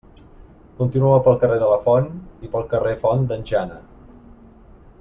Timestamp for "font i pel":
1.83-2.65